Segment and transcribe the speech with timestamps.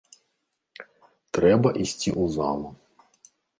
[1.37, 2.69] Трэба ісці ў залу.